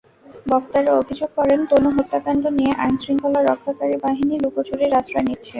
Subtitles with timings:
[0.47, 5.49] বক্তারা অভিযোগ করেন, তনু হত্যাকাণ্ড নিয়ে আইনশৃঙ্খলা রক্ষাকারী বাহিনী লুকোচুরির আশ্রয় নিচ্ছে।